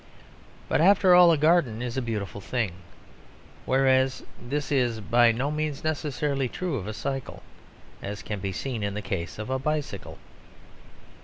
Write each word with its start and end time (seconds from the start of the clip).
But, 0.67 0.81
after 0.81 1.13
all, 1.13 1.31
a 1.31 1.37
garden 1.37 1.83
is 1.83 1.95
a 1.95 2.01
beautiful 2.01 2.41
thing; 2.41 2.71
whereas 3.67 4.23
this 4.41 4.71
is 4.71 4.99
by 4.99 5.31
no 5.31 5.51
means 5.51 5.83
necessarily 5.83 6.47
true 6.49 6.73
of 6.75 6.87
a 6.87 6.91
cycle, 6.95 7.43
as 8.01 8.23
can 8.23 8.39
be 8.39 8.51
seen 8.51 8.81
in 8.81 8.95
the 8.95 9.03
case 9.03 9.37
of 9.37 9.51
a 9.51 9.59
bicycle. 9.59 10.17